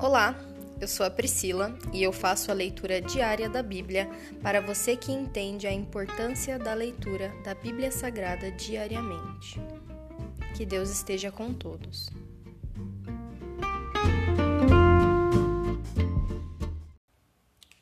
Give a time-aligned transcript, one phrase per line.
[0.00, 0.32] Olá,
[0.80, 4.08] eu sou a Priscila e eu faço a leitura diária da Bíblia
[4.40, 9.60] para você que entende a importância da leitura da Bíblia Sagrada diariamente.
[10.56, 12.10] Que Deus esteja com todos.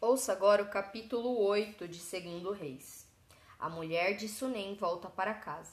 [0.00, 3.06] Ouça agora o capítulo 8 de 2 Reis.
[3.58, 5.72] A mulher de Sunem volta para casa.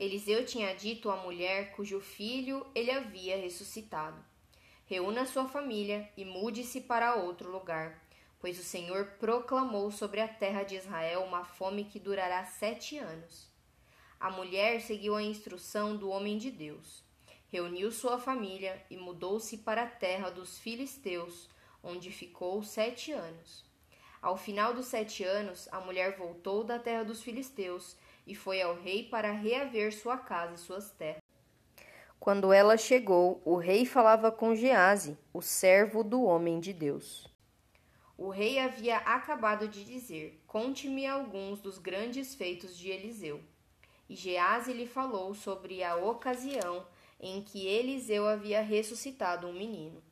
[0.00, 4.24] Eliseu tinha dito à mulher cujo filho ele havia ressuscitado
[4.86, 8.00] reúna sua família e mude-se para outro lugar,
[8.38, 13.48] pois o Senhor proclamou sobre a terra de Israel uma fome que durará sete anos.
[14.18, 17.02] A mulher seguiu a instrução do homem de Deus,
[17.48, 21.50] reuniu sua família e mudou-se para a terra dos filisteus,
[21.82, 23.64] onde ficou sete anos.
[24.22, 28.74] Ao final dos sete anos, a mulher voltou da terra dos filisteus e foi ao
[28.74, 31.25] rei para reaver sua casa e suas terras.
[32.18, 37.26] Quando ela chegou, o rei falava com Gease, o servo do homem de Deus.
[38.18, 43.40] O rei havia acabado de dizer: Conte-me alguns dos grandes feitos de Eliseu.
[44.08, 46.86] E Gease lhe falou sobre a ocasião
[47.20, 50.02] em que Eliseu havia ressuscitado um menino.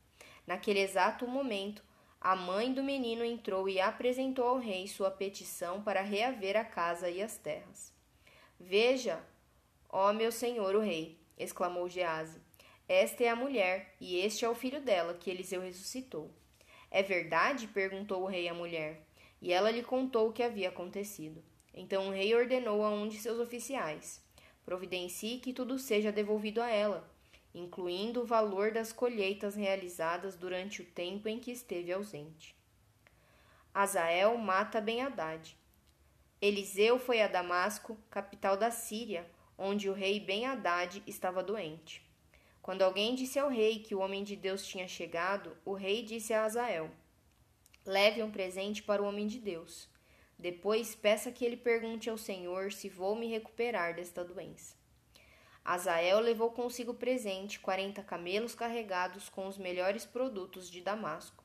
[0.47, 1.83] Naquele exato momento,
[2.21, 7.09] a mãe do menino entrou e apresentou ao rei sua petição para reaver a casa
[7.11, 7.93] e as terras.
[8.59, 9.23] Veja,
[9.89, 12.41] ó meu senhor o rei, exclamou Gease.
[12.89, 16.31] Esta é a mulher, e este é o filho dela, que Eliseu ressuscitou.
[16.91, 17.67] É verdade?
[17.67, 19.07] perguntou o rei à mulher.
[19.41, 21.43] E ela lhe contou o que havia acontecido.
[21.75, 24.23] Então o rei ordenou a um de seus oficiais:
[24.65, 27.11] Providencie que tudo seja devolvido a ela,
[27.55, 32.55] incluindo o valor das colheitas realizadas durante o tempo em que esteve ausente.
[33.75, 35.57] Azael mata Ben-Hadad.
[36.41, 42.03] Eliseu foi a Damasco, capital da Síria, onde o rei Ben-Hadad estava doente.
[42.63, 46.33] Quando alguém disse ao rei que o homem de Deus tinha chegado, o rei disse
[46.33, 46.91] a Azael:
[47.85, 49.89] Leve um presente para o homem de Deus.
[50.39, 54.75] Depois peça que ele pergunte ao Senhor se vou me recuperar desta doença.
[55.65, 61.43] Azael levou consigo presente quarenta camelos carregados com os melhores produtos de Damasco.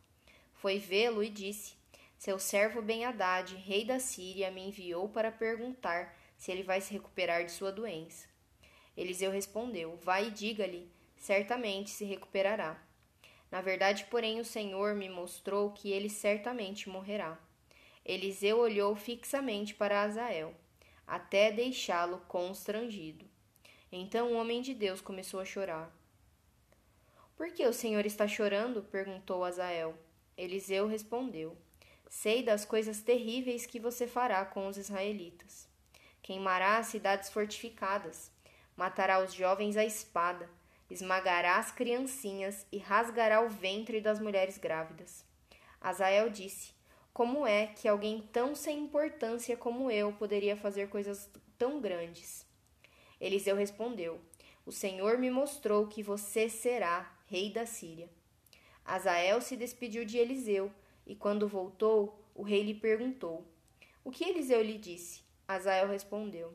[0.56, 1.76] Foi vê-lo e disse:
[2.18, 7.46] Seu servo Ben-Hadad, rei da Síria, me enviou para perguntar se ele vai se recuperar
[7.46, 8.28] de sua doença.
[8.98, 12.82] Eliseu respondeu: Vai e diga-lhe, certamente se recuperará.
[13.52, 17.38] Na verdade, porém, o Senhor me mostrou que ele certamente morrerá.
[18.06, 20.56] Eliseu olhou fixamente para Azael,
[21.06, 23.26] até deixá-lo constrangido.
[23.92, 25.96] Então o homem de Deus começou a chorar.
[27.36, 28.84] Por que o Senhor está chorando?
[28.84, 29.98] perguntou Azael.
[30.38, 31.58] Eliseu respondeu:
[32.10, 35.69] Sei das coisas terríveis que você fará com os israelitas.
[36.30, 38.32] Queimará as cidades fortificadas,
[38.78, 40.48] matará os jovens à espada,
[40.88, 45.26] esmagará as criancinhas e rasgará o ventre das mulheres grávidas.
[45.82, 46.72] Azael disse:
[47.12, 52.46] Como é que alguém tão sem importância como eu poderia fazer coisas tão grandes?
[53.20, 54.22] Eliseu respondeu:
[54.68, 58.08] O Senhor me mostrou que você será rei da Síria.
[58.86, 60.72] Azael se despediu de Eliseu,
[61.08, 63.44] e quando voltou, o rei lhe perguntou:
[64.04, 65.28] O que Eliseu lhe disse?
[65.50, 66.54] Azael respondeu: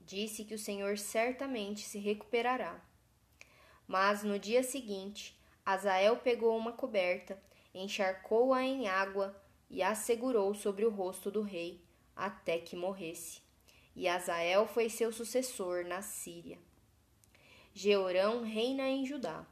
[0.00, 2.80] Disse que o Senhor certamente se recuperará.
[3.86, 7.38] Mas no dia seguinte, Azael pegou uma coberta,
[7.74, 11.82] encharcou-a em água e a segurou sobre o rosto do rei
[12.16, 13.42] até que morresse.
[13.94, 16.58] E Azael foi seu sucessor na Síria.
[17.74, 19.44] Jeorão reina em Judá.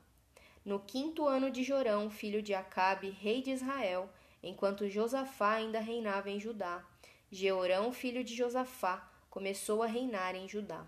[0.65, 4.09] No quinto ano de Jorão, filho de Acabe, rei de Israel,
[4.43, 6.83] enquanto Josafá ainda reinava em Judá,
[7.31, 10.87] Jeorão, filho de Josafá, começou a reinar em Judá.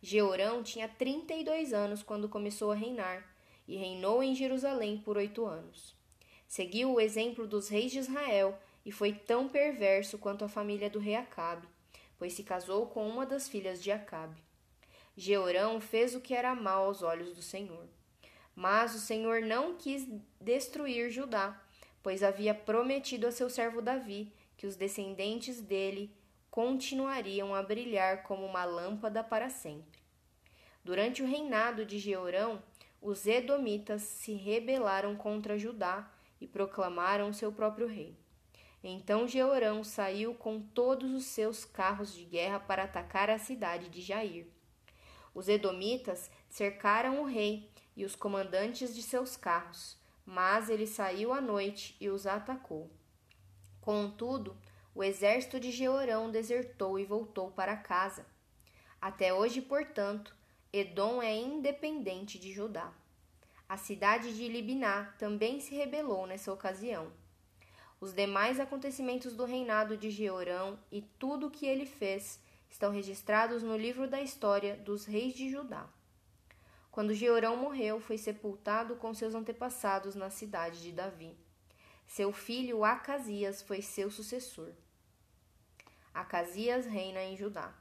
[0.00, 3.26] Jeorão tinha 32 anos quando começou a reinar
[3.66, 5.94] e reinou em Jerusalém por oito anos.
[6.46, 11.00] Seguiu o exemplo dos reis de Israel e foi tão perverso quanto a família do
[11.00, 11.66] rei Acabe,
[12.16, 14.40] pois se casou com uma das filhas de Acabe.
[15.16, 17.88] Jeorão fez o que era mal aos olhos do Senhor.
[18.54, 20.06] Mas o Senhor não quis
[20.40, 21.60] destruir Judá,
[22.02, 26.14] pois havia prometido a seu servo Davi que os descendentes dele
[26.50, 30.00] continuariam a brilhar como uma lâmpada para sempre.
[30.82, 32.62] Durante o reinado de Jeorão,
[33.00, 36.10] os Edomitas se rebelaram contra Judá
[36.40, 38.16] e proclamaram seu próprio rei.
[38.82, 44.00] Então Jeorão saiu com todos os seus carros de guerra para atacar a cidade de
[44.00, 44.46] Jair.
[45.34, 51.40] Os Edomitas cercaram o rei e os comandantes de seus carros, mas ele saiu à
[51.40, 52.90] noite e os atacou.
[53.86, 54.56] Contudo,
[54.92, 58.26] o exército de Jeorão desertou e voltou para casa.
[59.00, 60.34] Até hoje, portanto,
[60.72, 62.92] Edom é independente de Judá.
[63.68, 67.12] A cidade de Libiná também se rebelou nessa ocasião.
[68.00, 73.62] Os demais acontecimentos do reinado de Jeorão e tudo o que ele fez estão registrados
[73.62, 75.88] no livro da história dos reis de Judá.
[76.90, 81.45] Quando Jeorão morreu, foi sepultado com seus antepassados na cidade de Davi.
[82.06, 84.72] Seu filho Acasias foi seu sucessor.
[86.14, 87.74] Acasias reina em Judá.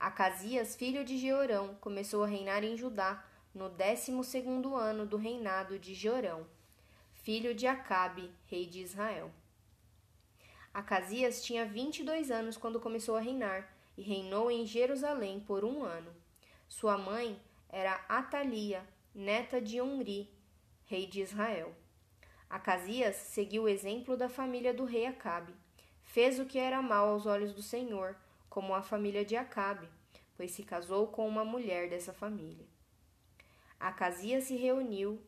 [0.00, 3.24] Acasias, filho de Jeorão, começou a reinar em Judá
[3.54, 6.46] no décimo segundo ano do reinado de Jorão,
[7.12, 9.30] filho de Acabe, rei de Israel.
[10.72, 15.64] Acasias tinha vinte e dois anos quando começou a reinar e reinou em Jerusalém por
[15.64, 16.12] um ano.
[16.68, 20.28] Sua mãe era Atalia, neta de Onri,
[20.86, 21.72] rei de Israel.
[22.48, 25.54] Acasias seguiu o exemplo da família do rei Acabe.
[26.02, 28.16] Fez o que era mal aos olhos do Senhor,
[28.48, 29.88] como a família de Acabe,
[30.36, 32.66] pois se casou com uma mulher dessa família.
[33.80, 35.20] Acasias se reuniu.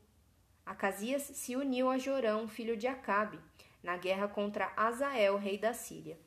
[0.64, 3.38] Acasias se uniu a Jorão, filho de Acabe,
[3.82, 6.19] na guerra contra Azael, rei da Síria,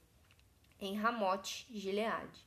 [0.80, 2.45] em Ramote, Gileade.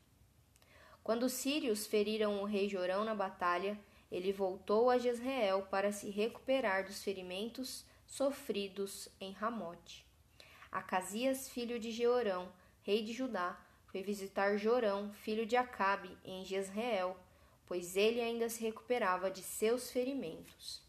[1.02, 3.78] Quando os sírios feriram o rei Jorão na batalha,
[4.10, 10.04] ele voltou a Jezreel para se recuperar dos ferimentos sofridos em Ramote.
[10.70, 17.16] Acasias, filho de Jeorão, rei de Judá, foi visitar Jorão, filho de Acabe, em Jezreel,
[17.66, 20.82] pois ele ainda se recuperava de seus ferimentos.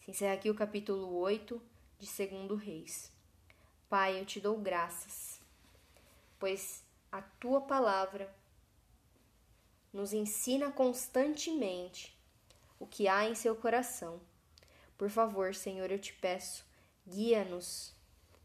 [0.00, 1.60] Se encerra aqui o capítulo 8
[1.98, 3.10] de Segundo Reis.
[3.88, 5.40] Pai, eu te dou graças,
[6.38, 8.30] pois a tua palavra
[9.94, 12.14] nos ensina constantemente
[12.78, 14.20] o que há em seu coração.
[15.00, 16.62] Por favor, Senhor, eu te peço,
[17.08, 17.96] guia-nos,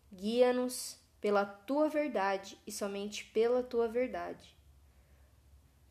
[0.09, 4.55] guia-nos pela tua verdade e somente pela tua verdade.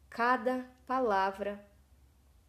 [0.09, 1.63] Cada palavra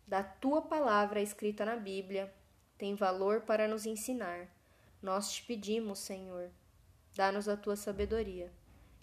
[0.08, 2.34] da tua palavra escrita na Bíblia
[2.78, 4.48] tem valor para nos ensinar.
[5.02, 6.50] Nós te pedimos, Senhor,
[7.14, 8.50] Dá-nos a tua sabedoria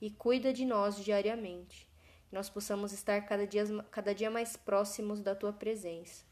[0.00, 1.86] e cuida de nós diariamente,
[2.30, 6.31] que nós possamos estar cada dia, cada dia mais próximos da tua presença.